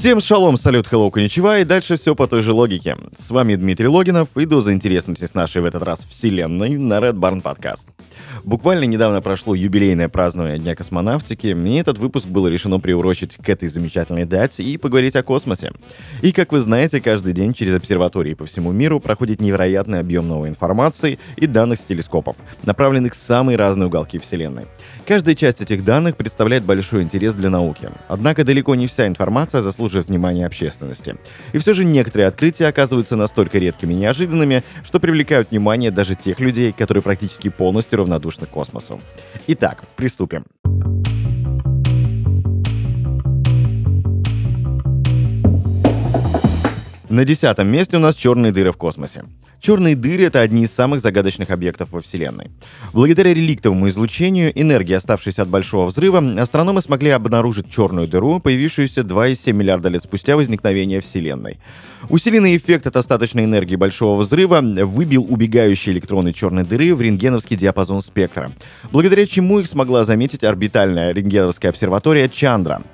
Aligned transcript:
Всем 0.00 0.18
шалом, 0.18 0.56
салют, 0.56 0.86
hello, 0.90 1.10
коничева, 1.10 1.58
и 1.58 1.64
дальше 1.64 1.98
все 1.98 2.14
по 2.14 2.26
той 2.26 2.40
же 2.40 2.54
логике. 2.54 2.96
С 3.14 3.30
вами 3.30 3.54
Дмитрий 3.54 3.86
Логинов, 3.86 4.28
и 4.34 4.46
доза 4.46 4.72
интересности 4.72 5.26
с 5.26 5.34
нашей 5.34 5.60
в 5.60 5.66
этот 5.66 5.82
раз 5.82 6.06
вселенной 6.08 6.78
на 6.78 7.00
Red 7.00 7.16
Barn 7.16 7.42
Podcast. 7.42 7.84
Буквально 8.42 8.84
недавно 8.84 9.20
прошло 9.20 9.54
юбилейное 9.54 10.08
празднование 10.08 10.58
Дня 10.58 10.74
космонавтики, 10.74 11.48
и 11.48 11.74
этот 11.74 11.98
выпуск 11.98 12.26
было 12.28 12.46
решено 12.46 12.80
приурочить 12.80 13.36
к 13.36 13.46
этой 13.46 13.68
замечательной 13.68 14.24
дате 14.24 14.62
и 14.62 14.78
поговорить 14.78 15.16
о 15.16 15.22
космосе. 15.22 15.72
И, 16.22 16.32
как 16.32 16.52
вы 16.52 16.60
знаете, 16.60 17.02
каждый 17.02 17.34
день 17.34 17.52
через 17.52 17.74
обсерватории 17.74 18.32
по 18.32 18.46
всему 18.46 18.72
миру 18.72 19.00
проходит 19.00 19.42
невероятный 19.42 20.00
объем 20.00 20.26
новой 20.26 20.48
информации 20.48 21.18
и 21.36 21.46
данных 21.46 21.78
с 21.78 21.84
телескопов, 21.84 22.36
направленных 22.62 23.12
в 23.12 23.16
самые 23.16 23.58
разные 23.58 23.88
уголки 23.88 24.18
Вселенной. 24.18 24.64
Каждая 25.06 25.34
часть 25.34 25.60
этих 25.60 25.84
данных 25.84 26.16
представляет 26.16 26.64
большой 26.64 27.02
интерес 27.02 27.34
для 27.34 27.50
науки. 27.50 27.90
Однако 28.08 28.44
далеко 28.44 28.74
не 28.74 28.86
вся 28.86 29.06
информация 29.06 29.60
заслуживает 29.60 29.89
внимания 29.98 30.46
общественности. 30.46 31.16
И 31.52 31.58
все 31.58 31.74
же 31.74 31.84
некоторые 31.84 32.28
открытия 32.28 32.66
оказываются 32.66 33.16
настолько 33.16 33.58
редкими 33.58 33.92
и 33.92 33.96
неожиданными, 33.96 34.62
что 34.84 35.00
привлекают 35.00 35.50
внимание 35.50 35.90
даже 35.90 36.14
тех 36.14 36.40
людей, 36.40 36.72
которые 36.72 37.02
практически 37.02 37.48
полностью 37.48 37.98
равнодушны 37.98 38.46
к 38.46 38.50
космосу. 38.50 39.00
Итак, 39.46 39.82
приступим. 39.96 40.44
На 47.10 47.24
десятом 47.24 47.66
месте 47.66 47.96
у 47.96 48.00
нас 48.00 48.14
черные 48.14 48.52
дыры 48.52 48.70
в 48.70 48.76
космосе. 48.76 49.24
Черные 49.60 49.94
дыры— 49.94 50.24
это 50.26 50.40
одни 50.40 50.64
из 50.64 50.72
самых 50.72 51.00
загадочных 51.00 51.50
объектов 51.50 51.90
во 51.92 52.00
Вселенной. 52.00 52.50
Благодаря 52.94 53.34
реликтовому 53.34 53.90
излучению 53.90 54.58
энергии, 54.58 54.94
оставшейся 54.94 55.42
от 55.42 55.48
Большого 55.48 55.86
Взрыва, 55.86 56.40
астрономы 56.40 56.80
смогли 56.80 57.10
обнаружить 57.10 57.70
черную 57.70 58.08
дыру, 58.08 58.40
появившуюся 58.40 59.02
2,7 59.02 59.52
миллиарда 59.52 59.90
лет 59.90 60.02
спустя 60.02 60.36
возникновения 60.36 61.02
Вселенной. 61.02 61.58
Усиленный 62.08 62.56
эффект 62.56 62.86
от 62.86 62.96
остаточной 62.96 63.44
энергии 63.44 63.76
Большого 63.76 64.22
Взрыва 64.22 64.62
выбил 64.62 65.26
убегающие 65.28 65.94
электроны 65.94 66.32
черной 66.32 66.64
дыры 66.64 66.94
в 66.94 67.02
рентгеновский 67.02 67.56
диапазон 67.56 68.00
спектра, 68.00 68.52
благодаря 68.90 69.26
чему 69.26 69.60
их 69.60 69.66
смогла 69.66 70.04
заметить 70.04 70.42
орбитальная 70.42 71.12
рентгеновская 71.12 71.70
обсерватория 71.70 72.30
Чандра— 72.30 72.82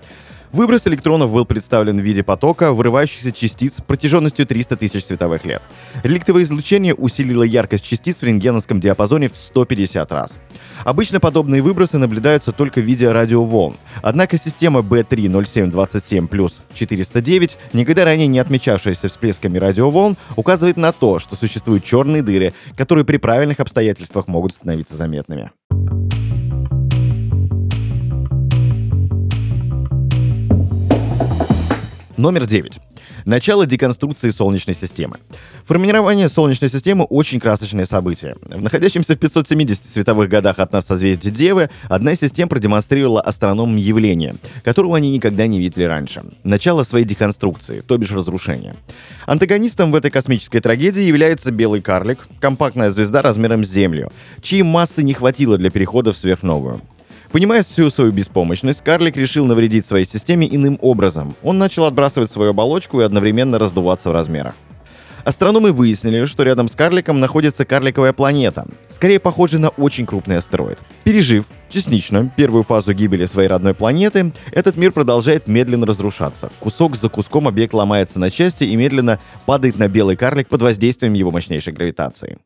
Выброс 0.57 0.87
электронов 0.87 1.35
был 1.35 1.45
представлен 1.45 1.99
в 1.99 2.03
виде 2.03 2.23
потока 2.23 2.73
вырывающихся 2.73 3.31
частиц 3.31 3.75
протяженностью 3.87 4.47
300 4.47 4.79
тысяч 4.79 5.05
световых 5.05 5.45
лет. 5.45 5.61
Реликтовое 6.03 6.45
излучение 6.45 6.95
усилило 6.95 7.43
яркость 7.43 7.85
частиц 7.85 8.21
в 8.21 8.23
рентгеновском 8.23 8.81
диапазоне 8.81 9.29
в 9.29 9.37
150 9.37 10.11
раз. 10.13 10.39
Обычно 10.83 11.21
подобные 11.21 11.61
выбросы 11.61 11.99
наблюдаются 11.99 12.53
только 12.53 12.81
в 12.81 12.85
виде 12.85 13.13
радиоволн. 13.13 13.77
Однако 14.01 14.39
система 14.39 14.81
B30727 14.81 16.27
плюс 16.27 16.63
409, 16.73 17.59
никогда 17.75 18.07
ранее 18.07 18.27
не 18.27 18.39
отмечавшаяся 18.39 19.11
всплесками 19.11 19.59
радиоволн, 19.59 20.17
указывает 20.37 20.79
на 20.79 20.93
то, 20.93 21.19
что 21.19 21.37
существуют 21.37 21.85
черные 21.85 22.23
дыры, 22.23 22.55
которые 22.79 23.05
при 23.05 23.19
правильных 23.19 23.61
обстоятельствах 23.61 24.27
могут 24.27 24.55
становиться 24.55 24.97
заметными. 24.97 25.51
Номер 32.17 32.47
9. 32.47 32.79
Начало 33.27 33.67
деконструкции 33.67 34.31
Солнечной 34.31 34.75
системы. 34.75 35.19
Формирование 35.65 36.31
Солнечной 36.31 36.71
системы 36.71 37.05
очень 37.05 37.41
красочное 37.41 37.85
событие. 37.85 38.37
В 38.41 38.63
находящемся 38.63 39.17
в 39.17 39.19
570 39.19 39.85
световых 39.85 40.31
годах 40.31 40.59
от 40.59 40.73
нас 40.73 40.87
созвездии 40.87 41.29
Девы, 41.29 41.69
одна 41.91 42.13
из 42.13 42.21
систем 42.21 42.49
продемонстрировала 42.49 43.21
астрономам 43.21 43.77
явление, 43.77 44.37
которого 44.65 44.97
они 44.97 45.13
никогда 45.13 45.47
не 45.47 45.59
видели 45.59 45.85
раньше. 45.85 46.23
Начало 46.43 46.85
своей 46.85 47.05
деконструкции, 47.05 47.83
то 47.83 47.99
бишь 47.99 48.13
разрушения. 48.13 48.77
Антагонистом 49.27 49.93
в 49.93 49.95
этой 49.95 50.11
космической 50.11 50.61
трагедии 50.61 51.03
является 51.03 51.51
белый 51.51 51.83
карлик, 51.83 52.27
компактная 52.41 52.91
звезда 52.91 53.21
размером 53.21 53.63
с 53.63 53.69
Землю, 53.69 54.11
чьей 54.41 54.63
массы 54.63 55.03
не 55.03 55.13
хватило 55.13 55.59
для 55.59 55.71
перехода 55.71 56.15
в 56.15 56.17
сверхновую. 56.17 56.81
Понимая 57.37 57.63
всю 57.63 57.91
свою 57.91 58.13
беспомощность, 58.13 58.81
карлик 58.83 59.15
решил 59.15 59.45
навредить 59.45 59.85
своей 59.85 60.07
системе 60.07 60.49
иным 60.51 60.79
образом. 60.81 61.37
Он 61.43 61.59
начал 61.59 61.85
отбрасывать 61.85 62.31
свою 62.31 62.53
оболочку 62.53 63.03
и 63.03 63.05
одновременно 63.05 63.59
раздуваться 63.59 64.09
в 64.09 64.15
размерах. 64.15 64.55
Астрономы 65.23 65.73
выяснили, 65.73 66.25
что 66.25 66.45
рядом 66.45 66.67
с 66.67 66.75
карликом 66.75 67.21
находится 67.21 67.67
карликовая 67.67 68.15
планета, 68.15 68.67
скорее 68.91 69.21
похожая 69.21 69.61
на 69.61 69.69
очень 69.69 70.07
крупный 70.07 70.39
астероид. 70.39 70.79
Пережив 71.05 71.45
частично 71.69 72.33
первую 72.35 72.63
фазу 72.63 72.95
гибели 72.95 73.27
своей 73.27 73.51
родной 73.51 73.75
планеты, 73.75 74.33
этот 74.53 74.79
мир 74.79 74.93
продолжает 74.93 75.47
медленно 75.47 75.85
разрушаться. 75.85 76.51
Кусок 76.61 76.97
за 76.97 77.11
куском 77.11 77.49
объект 77.49 77.75
ломается 77.75 78.19
на 78.19 78.31
части 78.31 78.65
и 78.65 78.75
медленно 78.77 79.21
падает 79.45 79.79
на 79.79 79.89
белый 79.89 80.17
карлик 80.17 80.49
под 80.49 80.63
воздействием 80.63 81.13
его 81.13 81.31
мощнейшей 81.31 81.75
гравитации. 81.75 82.39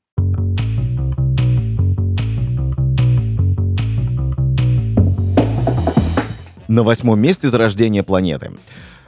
На 6.68 6.82
восьмом 6.82 7.20
месте 7.20 7.50
зарождение 7.50 8.02
планеты. 8.02 8.52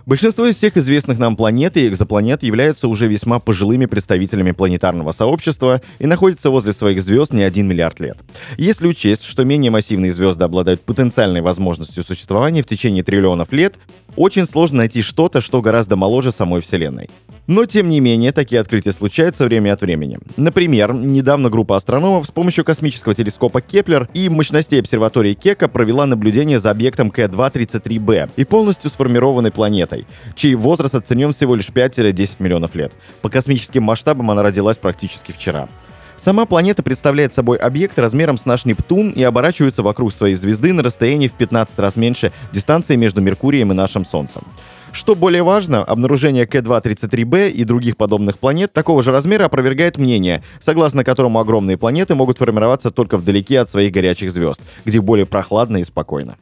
Большинство 0.05 0.47
из 0.47 0.57
всех 0.57 0.77
известных 0.77 1.19
нам 1.19 1.37
планет 1.37 1.77
и 1.77 1.87
экзопланет 1.87 2.43
являются 2.43 2.89
уже 2.89 3.07
весьма 3.07 3.39
пожилыми 3.39 3.87
представителями 3.87 4.51
планетарного 4.51 5.13
сообщества 5.13 5.81
и 6.01 6.07
находятся 6.07 6.51
возле 6.51 6.73
своих 6.73 7.01
звезд 7.01 7.33
не 7.33 7.45
один 7.45 7.69
миллиард 7.69 8.01
лет. 8.01 8.19
Если 8.57 8.89
учесть, 8.89 9.23
что 9.23 9.45
менее 9.45 9.71
массивные 9.71 10.13
звезды 10.13 10.45
обладают 10.45 10.81
потенциальной 10.81 11.41
возможностью 11.41 12.03
существования 12.03 12.63
в 12.63 12.67
течение 12.67 13.05
триллионов 13.05 13.53
лет, 13.53 13.77
очень 14.17 14.45
сложно 14.45 14.79
найти 14.79 15.03
что-то, 15.03 15.41
что 15.41 15.63
гораздо 15.63 15.95
моложе 15.95 16.33
самой 16.33 16.63
Вселенной. 16.63 17.09
Но, 17.49 17.65
тем 17.65 17.89
не 17.89 17.99
менее, 17.99 18.33
такие 18.33 18.61
открытия 18.61 18.93
случаются 18.93 19.45
время 19.45 19.73
от 19.73 19.81
времени. 19.81 20.19
Например, 20.37 20.93
недавно 20.93 21.51
группа 21.51 21.77
астрономов 21.77 22.27
с 22.27 22.31
помощью 22.31 22.65
космического 22.65 23.15
телескопа 23.15 23.61
Кеплер 23.61 24.09
и 24.15 24.29
мощностей 24.29 24.81
обсерватории 24.81 25.35
Кека 25.35 25.67
провела 25.67 26.07
наблюдение 26.07 26.61
за 26.61 26.71
объектом 26.71 27.09
К2-33b 27.09 28.31
и 28.37 28.45
полностью 28.45 28.91
сформированной 28.91 29.51
планетой, 29.51 30.07
чей 30.37 30.55
возраст 30.55 30.95
оценен 30.95 31.33
всего 31.33 31.57
лишь 31.57 31.71
5-10 31.71 32.37
миллионов 32.39 32.77
лет. 32.77 32.93
По 33.23 33.29
космическим 33.29 33.83
масштабам 33.83 34.31
она 34.31 34.43
родилась 34.43 34.77
практически 34.77 35.33
вчера. 35.33 35.69
Сама 36.17 36.47
планета 36.47 36.85
представляет 36.85 37.35
собой 37.35 37.57
объект 37.57 37.99
размером 37.99 38.39
с 38.39 38.47
наш 38.47 38.65
Нептун 38.65 39.11
и 39.11 39.25
оборачивается 39.25 39.83
вокруг 39.83 40.13
своей 40.13 40.37
звезды 40.37 40.73
на 40.73 40.85
расстоянии 40.85 41.27
в 41.27 41.33
15 41.33 41.77
раз 41.81 41.97
меньше 41.97 42.33
дистанции 42.53 42.95
между 42.95 43.21
Меркурием 43.21 43.73
и 43.73 43.75
нашим 43.75 44.05
Солнцем. 44.05 44.45
Что 44.93 45.15
более 45.15 45.43
важно, 45.43 45.83
обнаружение 45.83 46.45
К2-33b 46.45 47.51
и 47.51 47.65
других 47.65 47.97
подобных 47.97 48.39
планет 48.39 48.75
такого 48.75 49.03
же 49.03 49.11
размера 49.11 49.47
опровергает 49.47 49.97
мнение, 49.97 50.43
согласно 50.61 51.03
которому 51.03 51.41
огромные 51.41 51.79
планеты 51.79 52.15
могут 52.15 52.39
формироваться 52.39 52.91
только 52.91 53.17
вдалеке 53.17 53.61
от 53.61 53.71
своих 53.71 53.91
горячих 53.91 54.31
звезд, 54.31 54.61
где 54.85 55.01
более 55.01 55.25
прохладно 55.25 55.79
и 55.79 55.85
спокойно. 55.85 56.37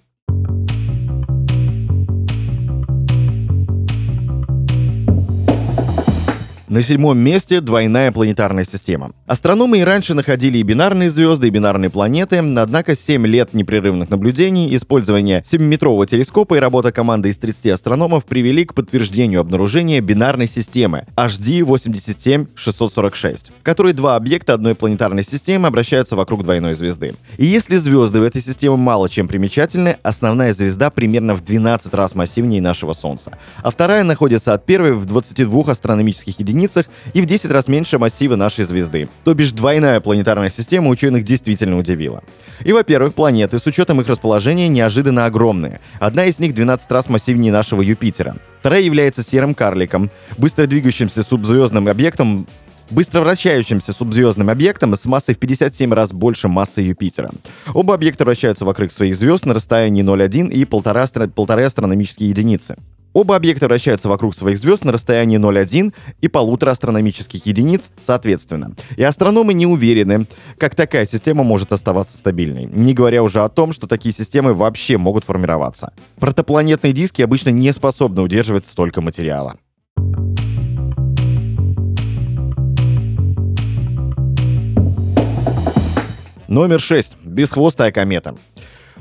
На 6.71 6.83
седьмом 6.83 7.19
месте 7.19 7.61
двойная 7.61 8.13
планетарная 8.13 8.63
система. 8.63 9.11
Астрономы 9.27 9.81
и 9.81 9.83
раньше 9.83 10.15
находили 10.15 10.59
и 10.59 10.63
бинарные 10.63 11.11
звезды, 11.11 11.49
и 11.49 11.51
бинарные 11.51 11.91
планеты, 11.91 12.37
однако 12.37 12.95
7 12.95 13.27
лет 13.27 13.55
непрерывных 13.55 14.09
наблюдений, 14.09 14.73
использование 14.77 15.43
7-метрового 15.43 16.07
телескопа 16.07 16.55
и 16.55 16.61
работа 16.61 16.93
команды 16.93 17.31
из 17.31 17.39
30 17.39 17.73
астрономов 17.73 18.25
привели 18.25 18.65
к 18.65 18.75
подтверждению 18.75 19.41
обнаружения 19.41 20.01
бинарной 20.01 20.47
системы 20.47 21.07
HD 21.17 21.65
87646, 21.65 23.51
в 23.51 23.63
которой 23.65 23.93
два 23.93 24.15
объекта 24.15 24.55
одной 24.55 24.77
планетарной 24.77 25.25
системы 25.25 25.67
обращаются 25.67 26.15
вокруг 26.15 26.45
двойной 26.45 26.77
звезды. 26.77 27.17
И 27.37 27.47
если 27.47 27.79
звезды 27.79 28.21
в 28.21 28.23
этой 28.23 28.43
системе 28.43 28.77
мало 28.77 29.11
чем 29.11 29.27
примечательны, 29.27 29.97
основная 30.05 30.55
звезда 30.55 30.91
примерно 30.91 31.35
в 31.35 31.45
12 31.45 31.93
раз 31.95 32.15
массивнее 32.15 32.63
нашего 32.63 32.93
Солнца, 32.93 33.37
а 33.61 33.73
вторая 33.73 34.05
находится 34.05 34.55
от 34.55 34.65
первой 34.67 34.93
в 34.93 35.05
22 35.05 35.63
астрономических 35.73 36.39
единицах 36.39 36.60
единицах 36.61 36.87
и 37.13 37.23
в 37.23 37.27
10 37.27 37.51
раз 37.51 37.69
меньше 37.69 37.99
массива 37.99 38.37
нашей 38.37 38.65
звезды. 38.65 39.09
То 39.25 39.35
бишь 39.35 39.53
двойная 39.53 40.01
планетарная 40.01 40.51
система 40.51 40.89
ученых 40.89 41.25
действительно 41.25 41.79
удивила. 41.79 42.23
И, 42.65 42.73
во-первых, 42.73 43.15
планеты 43.15 43.59
с 43.59 43.67
учетом 43.67 44.01
их 44.01 44.09
расположения 44.09 44.69
неожиданно 44.69 45.25
огромные. 45.27 45.81
Одна 45.99 46.27
из 46.27 46.39
них 46.39 46.55
12 46.55 46.91
раз 46.91 47.09
массивнее 47.09 47.53
нашего 47.53 47.83
Юпитера. 47.83 48.37
Вторая 48.61 48.83
является 48.83 49.23
серым 49.23 49.55
карликом, 49.55 50.11
быстро 50.37 50.67
двигающимся 50.67 51.23
субзвездным 51.23 51.89
объектом 51.89 52.47
быстро 52.91 53.21
вращающимся 53.21 53.93
субзвездным 53.93 54.51
объектом 54.51 54.97
с 54.97 55.05
массой 55.05 55.37
в 55.37 55.39
57 55.39 55.95
раз 55.95 56.13
больше 56.13 56.49
массы 56.49 56.81
Юпитера. 56.81 57.31
Оба 57.73 57.95
объекта 57.95 58.25
вращаются 58.25 58.65
вокруг 58.65 58.91
своих 58.91 59.15
звезд 59.15 59.47
на 59.47 59.55
расстоянии 59.55 60.03
0,1 60.03 60.51
и 60.51 60.65
1,5 60.65 61.65
астрономические 61.65 62.31
единицы. 62.31 62.77
Оба 63.13 63.35
объекта 63.35 63.67
вращаются 63.67 64.09
вокруг 64.09 64.35
своих 64.37 64.59
звезд 64.59 64.85
на 64.85 64.93
расстоянии 64.93 65.39
0,1 65.39 65.93
и 66.21 66.29
полутора 66.29 66.71
астрономических 66.71 67.45
единиц 67.45 67.91
соответственно. 68.01 68.75
И 68.97 69.03
астрономы 69.03 69.53
не 69.53 69.67
уверены, 69.67 70.27
как 70.59 70.77
такая 70.77 71.07
система 71.07 71.43
может 71.43 71.73
оставаться 71.73 72.17
стабильной, 72.17 72.67
не 72.67 72.95
говоря 72.95 73.25
уже 73.25 73.43
о 73.43 73.49
том, 73.49 73.73
что 73.73 73.89
такие 73.89 74.15
системы 74.15 74.55
вообще 74.55 74.97
могут 74.97 75.25
формироваться. 75.25 75.93
Протопланетные 76.21 76.93
диски 76.93 77.23
обычно 77.23 77.51
не 77.51 77.73
способны 77.73 78.23
удерживать 78.23 78.67
столько 78.67 79.01
материала. 79.01 79.57
Номер 86.47 86.81
6. 86.81 87.17
Бесхвостая 87.25 87.93
комета. 87.93 88.35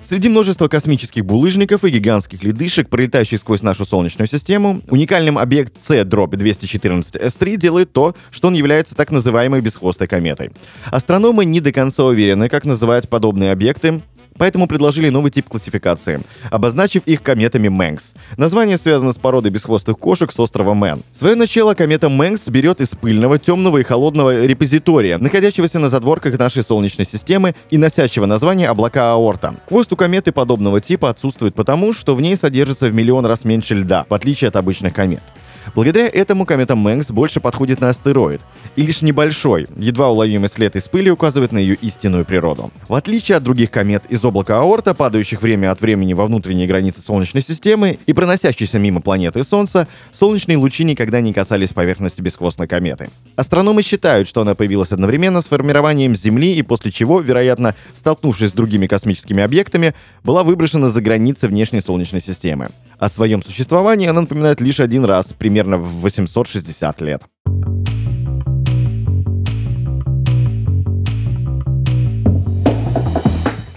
Среди 0.01 0.29
множества 0.29 0.69
космических 0.69 1.25
булыжников 1.25 1.83
и 1.83 1.89
гигантских 1.89 2.41
ледышек, 2.41 2.89
пролетающих 2.89 3.39
сквозь 3.39 3.61
нашу 3.61 3.85
Солнечную 3.85 4.27
систему, 4.27 4.81
уникальным 4.89 5.37
объект 5.37 5.73
C-214S3 5.81 7.57
делает 7.57 7.91
то, 7.91 8.15
что 8.31 8.47
он 8.47 8.53
является 8.53 8.95
так 8.95 9.11
называемой 9.11 9.61
бесхвостой 9.61 10.07
кометой. 10.07 10.51
Астрономы 10.85 11.43
не 11.43 11.59
до 11.59 11.73
конца 11.73 12.05
уверены, 12.05 12.47
как 12.47 12.63
называть 12.65 13.09
подобные 13.09 13.51
объекты, 13.51 14.01
поэтому 14.39 14.65
предложили 14.67 15.09
новый 15.09 15.29
тип 15.29 15.47
классификации, 15.47 16.21
обозначив 16.49 17.03
их 17.05 17.21
кометами 17.21 17.67
Мэнкс. 17.67 18.13
Название 18.37 18.79
связано 18.79 19.11
с 19.11 19.17
породой 19.17 19.51
бесхвостых 19.51 19.99
кошек 19.99 20.31
с 20.31 20.39
острова 20.39 20.73
Мэн. 20.73 21.03
Свое 21.11 21.35
начало 21.35 21.75
комета 21.75 22.09
Мэнкс 22.09 22.47
берет 22.47 22.81
из 22.81 22.89
пыльного, 22.89 23.37
темного 23.37 23.77
и 23.77 23.83
холодного 23.83 24.45
репозитория, 24.45 25.19
находящегося 25.19 25.77
на 25.77 25.89
задворках 25.89 26.39
нашей 26.39 26.63
Солнечной 26.63 27.05
системы 27.05 27.53
и 27.69 27.77
носящего 27.77 28.25
название 28.25 28.69
облака 28.69 29.11
Оорта. 29.11 29.55
Хвост 29.67 29.91
у 29.93 29.95
кометы 29.95 30.31
подобного 30.31 30.81
типа 30.81 31.09
отсутствует 31.09 31.53
потому, 31.53 31.93
что 31.93 32.15
в 32.15 32.21
ней 32.21 32.37
содержится 32.37 32.87
в 32.87 32.95
миллион 32.95 33.25
раз 33.25 33.43
меньше 33.43 33.75
льда, 33.75 34.05
в 34.07 34.13
отличие 34.13 34.47
от 34.47 34.55
обычных 34.55 34.93
комет. 34.93 35.21
Благодаря 35.75 36.07
этому 36.07 36.45
комета 36.45 36.75
Мэнкс 36.75 37.11
больше 37.11 37.39
подходит 37.39 37.81
на 37.81 37.89
астероид, 37.89 38.41
и 38.75 38.81
лишь 38.81 39.01
небольшой, 39.01 39.67
едва 39.77 40.09
уловимый 40.09 40.49
след 40.49 40.75
из 40.75 40.87
пыли 40.87 41.11
указывает 41.11 41.51
на 41.51 41.57
ее 41.57 41.75
истинную 41.75 42.25
природу. 42.25 42.71
В 42.87 42.93
отличие 42.95 43.37
от 43.37 43.43
других 43.43 43.71
комет 43.71 44.03
из 44.09 44.23
облака 44.23 44.59
Аорта, 44.59 44.93
падающих 44.93 45.41
время 45.41 45.71
от 45.71 45.81
времени 45.81 46.13
во 46.13 46.25
внутренние 46.25 46.67
границы 46.67 47.01
Солнечной 47.01 47.43
системы 47.43 47.99
и 48.05 48.13
проносящихся 48.13 48.79
мимо 48.79 49.01
планеты 49.01 49.43
Солнца, 49.43 49.87
солнечные 50.11 50.57
лучи 50.57 50.83
никогда 50.83 51.21
не 51.21 51.33
касались 51.33 51.69
поверхности 51.69 52.21
бесхвостной 52.21 52.67
кометы. 52.67 53.09
Астрономы 53.35 53.83
считают, 53.83 54.27
что 54.27 54.41
она 54.41 54.55
появилась 54.55 54.91
одновременно 54.91 55.41
с 55.41 55.45
формированием 55.45 56.15
Земли 56.15 56.53
и 56.55 56.61
после 56.61 56.91
чего, 56.91 57.19
вероятно, 57.19 57.75
столкнувшись 57.95 58.51
с 58.51 58.53
другими 58.53 58.87
космическими 58.87 59.43
объектами, 59.43 59.93
была 60.23 60.43
выброшена 60.43 60.89
за 60.89 61.01
границы 61.01 61.47
внешней 61.47 61.81
Солнечной 61.81 62.21
системы. 62.21 62.69
О 62.99 63.07
своем 63.07 63.41
существовании 63.41 64.09
она 64.09 64.21
напоминает 64.21 64.59
лишь 64.59 64.81
один 64.81 65.05
раз, 65.05 65.31
примерно 65.31 65.77
в 65.77 66.01
860 66.01 66.99
лет. 67.01 67.23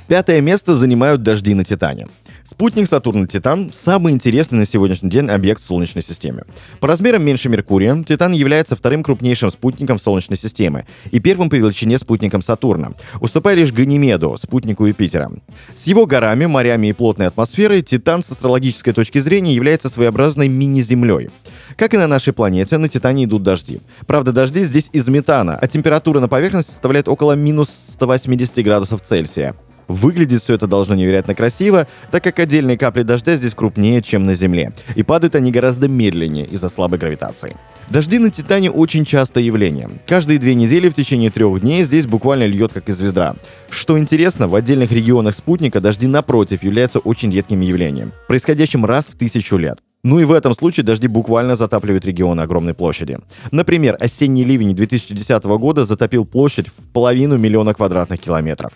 Пятое 0.09 0.41
место 0.41 0.75
занимают 0.75 1.23
дожди 1.23 1.55
на 1.55 1.65
Титане. 1.65 2.09
Спутник 2.45 2.89
Сатурна 2.89 3.29
Титан– 3.29 3.71
самый 3.75 4.13
интересный 4.13 4.59
на 4.59 4.67
сегодняшний 4.67 5.09
день 5.09 5.31
объект 5.31 5.63
в 5.63 5.65
Солнечной 5.65 6.03
системе. 6.03 6.43
По 6.81 6.89
размерам 6.89 7.25
меньше 7.25 7.49
Меркурия, 7.49 8.03
Титан 8.03 8.33
является 8.33 8.75
вторым 8.75 9.05
крупнейшим 9.05 9.49
спутником 9.49 10.01
Солнечной 10.01 10.37
системы 10.37 10.85
и 11.13 11.21
первым 11.21 11.51
по 11.51 11.55
величине 11.55 11.99
спутником 11.99 12.43
Сатурна, 12.43 12.93
уступая 13.21 13.55
лишь 13.55 13.73
Ганимеду, 13.73 14.37
спутнику 14.39 14.87
Юпитера. 14.87 15.31
С 15.77 15.87
его 15.87 16.05
горами, 16.05 16.47
морями 16.47 16.89
и 16.89 16.93
плотной 16.93 17.29
атмосферой 17.29 17.81
Титан 17.83 18.25
с 18.25 18.31
астрологической 18.31 18.93
точки 18.93 19.19
зрения 19.21 19.55
является 19.55 19.89
своеобразной 19.89 20.49
мини-Землей. 20.49 21.31
Как 21.77 21.95
и 21.95 21.97
на 21.97 22.09
нашей 22.09 22.33
планете, 22.33 22.77
на 22.77 22.89
Титане 22.89 23.25
идут 23.25 23.45
дожди. 23.45 23.81
Правда, 24.09 24.33
дожди 24.33 24.65
здесь 24.65 24.91
из 24.93 25.07
метана, 25.07 25.57
а 25.57 25.69
температура 25.69 26.19
на 26.19 26.27
поверхности 26.27 26.73
составляет 26.73 27.07
около 27.07 27.35
минус 27.35 27.71
180 27.71 28.65
градусов 28.65 29.01
Цельсия. 29.03 29.55
Выглядит 29.93 30.41
все 30.41 30.55
это 30.55 30.67
должно 30.67 30.95
невероятно 30.95 31.35
красиво, 31.35 31.87
так 32.11 32.25
как 32.25 32.39
отдельные 32.39 32.79
капли 32.79 33.03
дождя 33.03 33.35
здесь 33.35 33.55
крупнее, 33.55 34.01
чем 34.01 34.25
на 34.25 34.35
Земле, 34.35 34.73
и 34.95 35.03
падают 35.03 35.35
они 35.35 35.53
гораздо 35.53 35.87
медленнее 35.87 36.47
из-за 36.47 36.71
слабой 36.71 36.99
гравитации. 36.99 37.59
Дожди 37.91 38.19
на 38.19 38.31
Титане 38.31 38.71
очень 38.71 39.05
частое 39.05 39.45
явление. 39.45 39.91
Каждые 40.07 40.39
две 40.39 40.55
недели 40.55 40.89
в 40.89 40.95
течение 40.95 41.29
трех 41.29 41.61
дней 41.61 41.83
здесь 41.83 42.07
буквально 42.07 42.47
льет 42.47 42.73
как 42.73 42.89
из 42.89 43.01
ведра. 43.01 43.37
Что 43.69 43.99
интересно, 43.99 44.49
в 44.49 44.55
отдельных 44.55 44.93
регионах 44.93 45.37
спутника 45.37 45.79
дожди 45.79 46.07
напротив 46.07 46.63
являются 46.63 46.99
очень 46.99 47.31
редким 47.31 47.61
явлением, 47.61 48.13
происходящим 48.29 48.87
раз 48.87 49.09
в 49.09 49.17
тысячу 49.19 49.59
лет. 49.59 49.79
Ну 50.03 50.21
и 50.21 50.25
в 50.25 50.33
этом 50.33 50.55
случае 50.55 50.85
дожди 50.85 51.07
буквально 51.07 51.55
затапливают 51.55 52.07
регионы 52.07 52.41
огромной 52.41 52.73
площади. 52.73 53.19
Например, 53.51 53.99
осенний 54.01 54.45
ливень 54.45 54.75
2010 54.75 55.45
года 55.45 55.85
затопил 55.85 56.25
площадь 56.25 56.69
в 56.69 56.89
половину 56.95 57.37
миллиона 57.37 57.75
квадратных 57.75 58.19
километров. 58.19 58.73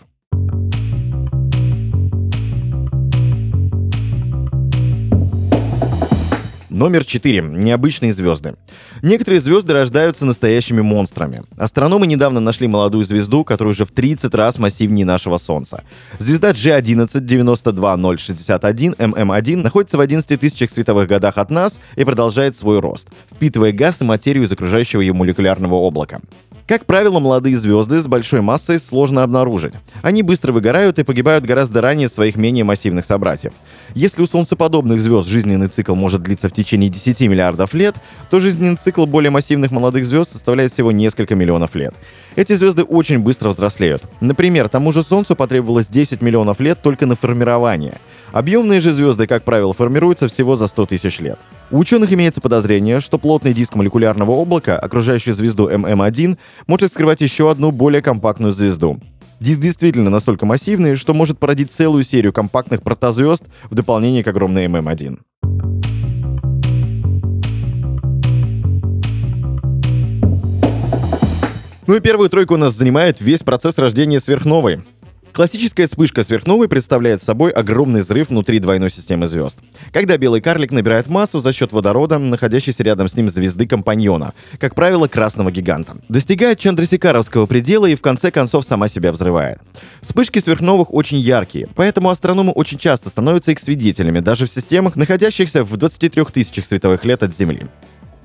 Номер 6.77 7.07
4. 7.07 7.41
Необычные 7.41 8.13
звезды. 8.13 8.55
Некоторые 9.01 9.41
звезды 9.41 9.73
рождаются 9.73 10.27
настоящими 10.27 10.83
монстрами. 10.83 11.43
Астрономы 11.57 12.07
недавно 12.07 12.39
нашли 12.39 12.69
молодую 12.69 13.07
звезду, 13.07 13.45
которая 13.45 13.73
уже 13.73 13.87
в 13.87 13.93
30 13.93 14.35
раз 14.35 14.59
массивнее 14.59 15.07
нашего 15.07 15.39
Солнца. 15.39 15.85
Звезда 16.19 16.51
G11 16.51 17.21
92061 17.21 18.93
MM1 18.93 19.57
находится 19.63 19.97
в 19.97 20.01
11 20.01 20.39
тысячах 20.39 20.71
световых 20.71 21.09
годах 21.09 21.39
от 21.39 21.51
нас 21.51 21.81
и 21.97 22.05
продолжает 22.05 22.55
свой 22.55 22.81
рост, 22.81 23.09
впитывая 23.35 23.73
газ 23.73 24.03
и 24.03 24.05
материю 24.05 24.45
из 24.45 24.53
окружающего 24.53 25.01
ее 25.01 25.15
молекулярного 25.15 25.77
облака. 25.77 26.21
Как 26.67 26.85
правило, 26.85 27.21
молодые 27.21 27.57
звезды 27.57 28.01
с 28.01 28.09
большой 28.09 28.41
массой 28.41 28.81
сложно 28.81 29.23
обнаружить. 29.23 29.75
Они 30.03 30.25
быстро 30.25 30.51
выгорают 30.51 30.99
и 30.99 31.05
погибают 31.05 31.45
гораздо 31.45 31.81
ранее 31.81 32.09
своих 32.09 32.35
менее 32.35 32.65
массивных 32.65 33.05
собратьев. 33.05 33.53
Если 33.95 34.21
у 34.21 34.27
солнцеподобных 34.27 35.01
звезд 35.01 35.29
жизненный 35.29 35.69
цикл 35.69 35.95
может 35.95 36.25
длиться 36.25 36.49
в 36.49 36.53
течение 36.53 36.91
10 36.91 37.21
миллиардов 37.21 37.73
лет, 37.73 37.95
то 38.31 38.41
жизненный 38.41 38.75
цикл 38.75 39.07
более 39.07 39.31
массивных 39.31 39.71
молодых 39.71 40.05
звезд 40.05 40.33
составляет 40.33 40.73
всего 40.73 40.91
несколько 40.91 41.37
миллионов 41.37 41.77
лет. 41.77 41.95
Эти 42.35 42.55
звезды 42.55 42.83
очень 42.83 43.21
быстро 43.21 43.51
взрослеют. 43.51 44.03
Например, 44.21 44.69
тому 44.69 44.91
же 44.91 45.05
Солнцу 45.05 45.37
потребовалось 45.37 45.87
10 45.87 46.21
миллионов 46.21 46.59
лет 46.59 46.83
только 46.83 47.07
на 47.07 47.15
формирование. 47.15 48.01
Объемные 48.33 48.81
же 48.81 48.93
звезды, 48.93 49.29
как 49.29 49.45
правило, 49.45 49.73
формируются 49.73 50.27
всего 50.27 50.57
за 50.57 50.67
100 50.67 50.87
тысяч 50.87 51.21
лет. 51.21 51.39
У 51.69 51.79
ученых 51.79 52.13
имеется 52.13 52.41
подозрение, 52.41 53.01
что 53.01 53.19
плотный 53.19 53.53
диск 53.53 53.75
молекулярного 53.75 54.31
облака, 54.31 54.79
окружающий 54.79 55.33
звезду 55.33 55.69
ММ1, 55.69 56.39
может 56.69 56.93
скрывать 56.93 57.21
еще 57.21 57.51
одну 57.51 57.73
более 57.73 58.03
компактную 58.03 58.53
звезду. 58.53 59.01
Диск 59.41 59.61
действительно 59.61 60.09
настолько 60.09 60.47
массивный, 60.47 60.95
что 60.95 61.13
может 61.13 61.41
породить 61.41 61.73
целую 61.73 62.05
серию 62.05 62.33
компактных 62.33 62.83
протозвезд 62.83 63.43
в 63.69 63.75
дополнение 63.75 64.23
к 64.23 64.29
огромной 64.29 64.67
ММ1. 64.67 65.19
Ну 71.89 71.95
и 71.95 72.01
первую 72.01 72.31
тройку 72.31 72.55
у 72.55 72.59
нас 72.59 72.75
занимает 72.75 73.21
весь 73.21 73.41
процесс 73.41 73.77
рождения 73.79 74.21
сверхновой. 74.21 74.83
Классическая 75.37 75.87
вспышка 75.87 76.25
сверхновой 76.25 76.67
представляет 76.67 77.23
собой 77.23 77.51
огромный 77.51 78.01
взрыв 78.01 78.31
внутри 78.31 78.59
двойной 78.59 78.91
системы 78.91 79.29
звезд. 79.29 79.59
Когда 79.93 80.17
белый 80.17 80.41
карлик 80.41 80.71
набирает 80.71 81.09
массу 81.09 81.41
за 81.41 81.53
счет 81.53 81.73
водорода, 81.73 82.17
находящейся 82.17 82.83
рядом 82.83 83.07
с 83.07 83.17
ним 83.17 83.29
звезды-компаньона, 83.29 84.33
как 84.59 84.75
правило, 84.75 85.09
красного 85.09 85.53
гиганта. 85.53 85.99
Достигает 86.09 86.59
Чандрасикаровского 86.59 87.45
предела 87.45 87.85
и 87.85 87.97
в 87.97 88.01
конце 88.01 88.31
концов 88.31 88.65
сама 88.65 88.89
себя 88.89 89.13
взрывает. 89.13 89.59
Вспышки 90.01 90.39
сверхновых 90.39 90.91
очень 90.95 91.19
яркие, 91.19 91.69
поэтому 91.75 92.09
астрономы 92.09 92.53
очень 92.53 92.79
часто 92.79 93.11
становятся 93.11 93.51
их 93.51 93.61
свидетелями, 93.61 94.21
даже 94.21 94.47
в 94.47 94.51
системах, 94.51 94.97
находящихся 94.97 95.65
в 95.65 95.77
23 95.77 96.25
тысячах 96.33 96.65
световых 96.65 97.05
лет 97.05 97.23
от 97.23 97.37
Земли. 97.37 97.67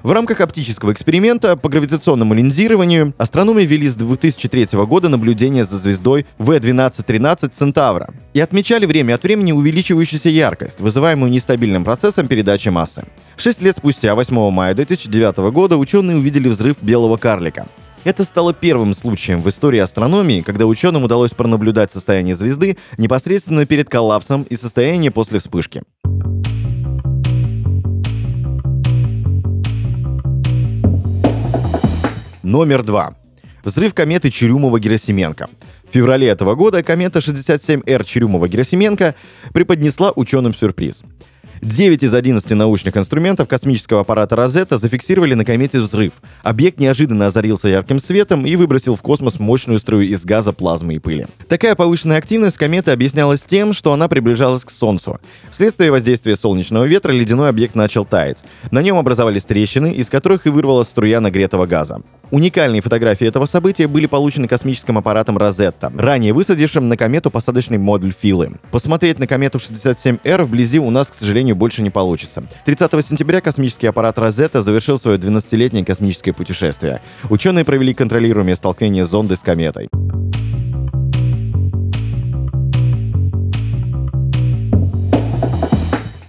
В 0.04 0.12
рамках 0.14 0.42
оптического 0.42 0.94
эксперимента 0.94 1.56
по 1.56 1.70
гравитационному 1.70 2.34
линзированию 2.34 3.14
астрономы 3.20 3.66
вели 3.66 3.88
с 3.88 3.96
2003 3.96 4.70
года 4.86 5.10
наблюдения 5.10 5.64
за 5.64 5.78
звездой 5.78 6.26
V1213 6.40 7.50
Центавра 7.50 8.10
и 8.34 8.40
отмечали 8.40 8.88
время 8.88 9.14
от 9.14 9.24
времени 9.24 9.52
увеличивающуюся 9.52 10.30
яркость, 10.30 10.80
вызываемую 10.80 11.32
нестабильным 11.32 11.84
процессом 11.84 12.28
передачи 12.28 12.70
массы. 12.70 13.06
Шесть 13.38 13.62
лет 13.62 13.78
спустя, 13.78 14.16
8 14.16 14.50
мая 14.50 14.74
2009 14.74 15.38
года, 15.52 15.78
ученые 15.78 16.18
увидели 16.18 16.50
взрыв 16.50 16.78
белого 16.82 17.18
карлика. 17.18 17.68
Это 18.04 18.24
стало 18.24 18.56
первым 18.56 18.96
случаем 18.96 19.44
в 19.44 19.50
истории 19.50 19.80
астрономии, 19.80 20.42
когда 20.42 20.66
ученым 20.66 21.04
удалось 21.04 21.32
пронаблюдать 21.32 21.92
состояние 21.92 22.36
звезды 22.36 22.78
непосредственно 22.98 23.68
перед 23.68 23.88
коллапсом 23.88 24.42
и 24.50 24.56
состояние 24.56 25.12
после 25.12 25.38
вспышки. 25.38 25.84
Номер 32.44 32.82
два. 32.82 33.14
Взрыв 33.64 33.94
кометы 33.94 34.30
Чурюмова-Герасименко. 34.30 35.48
В 35.88 35.94
феврале 35.94 36.28
этого 36.28 36.56
года 36.56 36.82
комета 36.82 37.20
67Р 37.20 38.04
Чурюмова-Герасименко 38.04 39.14
преподнесла 39.54 40.12
ученым 40.16 40.56
сюрприз. 40.56 41.04
9 41.62 42.02
из 42.02 42.16
11 42.16 42.50
научных 42.52 42.98
инструментов 42.98 43.48
космического 43.48 44.02
аппарата 44.02 44.36
«Розетта» 44.36 44.80
зафиксировали 44.80 45.36
на 45.36 45.46
комете 45.46 45.80
взрыв. 45.80 46.14
Объект 46.42 46.80
неожиданно 46.80 47.28
озарился 47.28 47.68
ярким 47.68 48.00
светом 48.00 48.48
и 48.48 48.56
выбросил 48.56 48.96
в 48.96 49.04
космос 49.04 49.40
мощную 49.40 49.78
струю 49.78 50.08
из 50.08 50.26
газа, 50.26 50.54
плазмы 50.54 50.96
и 50.96 51.00
пыли. 51.00 51.28
Такая 51.48 51.76
повышенная 51.76 52.18
активность 52.18 52.58
кометы 52.58 52.90
объяснялась 52.90 53.42
тем, 53.42 53.74
что 53.74 53.94
она 53.94 54.08
приближалась 54.08 54.66
к 54.66 54.72
Солнцу. 54.72 55.20
Вследствие 55.52 55.92
воздействия 55.92 56.36
солнечного 56.36 56.86
ветра 56.86 57.12
ледяной 57.12 57.50
объект 57.50 57.76
начал 57.76 58.06
таять. 58.06 58.42
На 58.72 58.82
нем 58.82 58.98
образовались 58.98 59.46
трещины, 59.46 59.94
из 59.94 60.10
которых 60.10 60.48
и 60.48 60.50
вырвалась 60.50 60.88
струя 60.88 61.20
нагретого 61.20 61.68
газа. 61.68 62.02
Уникальные 62.32 62.82
фотографии 62.82 63.28
этого 63.28 63.46
события 63.46 63.88
были 63.88 64.06
получены 64.06 64.48
космическим 64.48 64.98
аппаратом 64.98 65.38
«Розетта», 65.38 65.92
ранее 65.94 66.32
высадившим 66.32 66.88
на 66.88 66.96
комету 66.96 67.30
посадочный 67.30 67.78
модуль 67.78 68.14
Филы. 68.18 68.54
Посмотреть 68.72 69.20
на 69.20 69.28
комету 69.28 69.58
67Р 69.58 70.44
вблизи 70.46 70.80
у 70.80 70.90
нас, 70.92 71.08
к 71.08 71.14
сожалению, 71.14 71.58
больше 71.58 71.82
не 71.82 71.90
получится. 71.90 72.44
30 72.64 73.06
сентября 73.06 73.42
космический 73.42 73.88
аппарат 73.88 74.18
«Розетта» 74.18 74.62
завершил 74.62 74.98
свое 74.98 75.18
12-летнее 75.18 75.84
космическое 75.84 76.32
путешествие. 76.32 77.02
Ученые 77.30 77.66
провели 77.66 77.94
контролируемое 77.94 78.56
столкновение 78.56 79.06
зонды 79.06 79.36
с 79.36 79.40
кометой. 79.40 79.90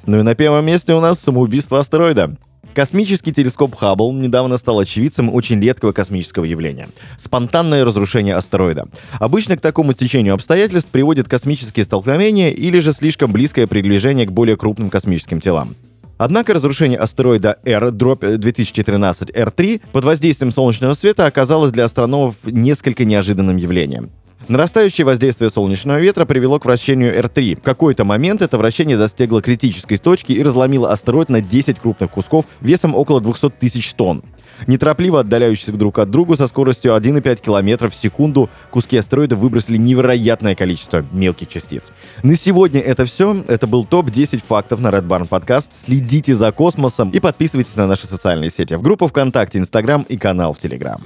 Ну 0.05 0.19
и 0.19 0.23
на 0.23 0.35
первом 0.35 0.67
месте 0.67 0.95
у 0.95 1.01
нас 1.01 1.21
самоубийство 1.21 1.79
астероида. 1.79 2.37
Космический 2.75 3.33
телескоп 3.33 3.75
Хаббл 3.75 4.13
недавно 4.13 4.57
стал 4.57 4.79
очевидцем 4.79 5.33
очень 5.33 5.61
редкого 5.61 5.93
космического 5.93 6.45
явления— 6.45 6.89
спонтанное 7.19 7.85
разрушение 7.85 8.35
астероида. 8.35 8.87
Обычно 9.21 9.59
к 9.59 9.61
такому 9.61 9.93
течению 9.93 10.33
обстоятельств 10.35 10.89
приводят 10.91 11.29
космические 11.29 11.85
столкновения 11.85 12.51
или 12.51 12.79
же 12.81 12.93
слишком 12.93 13.31
близкое 13.31 13.67
приближение 13.67 14.27
к 14.27 14.33
более 14.33 14.57
крупным 14.57 14.89
космическим 14.89 15.39
телам. 15.39 15.75
Однако 16.17 16.55
разрушение 16.55 16.99
астероида 16.99 17.59
R, 17.65 17.91
дробь 17.91 18.25
2013 18.25 19.31
R3, 19.31 19.83
под 19.93 20.05
воздействием 20.05 20.53
солнечного 20.53 20.95
света 20.95 21.27
оказалось 21.27 21.73
для 21.73 21.85
астрономов 21.85 22.37
несколько 22.45 23.05
неожиданным 23.05 23.57
явлением. 23.57 24.11
Нарастающее 24.49 25.05
воздействие 25.05 25.51
солнечного 25.51 25.99
ветра 25.99 26.25
привело 26.25 26.59
к 26.59 26.65
вращению 26.65 27.17
R3. 27.19 27.61
В 27.61 27.63
какой-то 27.63 28.05
момент 28.05 28.43
это 28.43 28.59
вращение 28.59 28.97
достигло 28.97 29.41
критической 29.41 29.99
точки 29.99 30.33
и 30.33 30.43
разломило 30.43 30.91
астероид 30.91 31.29
на 31.29 31.41
10 31.41 31.79
крупных 31.79 32.11
кусков 32.11 32.47
весом 32.61 32.95
около 32.95 33.21
200 33.21 33.51
тысяч 33.51 33.95
тонн. 33.95 34.23
Неторопливо 34.67 35.21
отдаляющихся 35.21 35.73
друг 35.73 35.99
от 35.99 36.11
друга 36.11 36.37
со 36.37 36.47
скоростью 36.47 36.93
1,5 36.93 37.41
км 37.41 37.89
в 37.89 37.95
секунду 37.95 38.51
куски 38.71 38.97
астероида 38.97 39.37
выбросили 39.37 39.77
невероятное 39.77 40.55
количество 40.55 41.05
мелких 41.13 41.49
частиц. 41.49 41.91
На 42.23 42.37
сегодня 42.37 42.81
это 42.81 43.05
все. 43.05 43.45
Это 43.49 43.67
был 43.67 43.85
топ-10 43.85 44.43
фактов 44.47 44.81
на 44.81 44.89
Red 44.89 45.07
Barn 45.07 45.29
Podcast. 45.29 45.69
Следите 45.75 46.35
за 46.35 46.53
космосом 46.53 47.11
и 47.11 47.21
подписывайтесь 47.21 47.77
на 47.77 47.87
наши 47.87 48.07
социальные 48.07 48.51
сети 48.51 48.75
в 48.75 48.83
группу 48.83 49.07
ВКонтакте, 49.09 49.59
Инстаграм 49.59 50.03
и 50.03 50.17
канал 50.17 50.53
в 50.53 50.59
Телеграм. 50.59 51.03